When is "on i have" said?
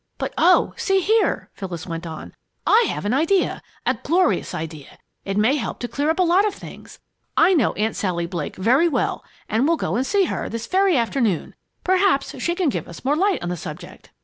2.07-3.05